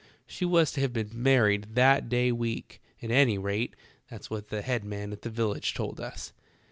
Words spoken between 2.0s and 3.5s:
day week; at any